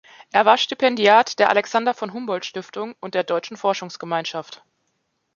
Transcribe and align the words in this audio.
Er 0.31 0.47
war 0.47 0.57
Stipendiat 0.57 1.37
der 1.37 1.49
Alexander-von-Humboldt-Stiftung 1.51 2.95
und 3.01 3.13
der 3.13 3.23
Deutschen 3.23 3.55
Forschungsgemeinschaft. 3.55 4.63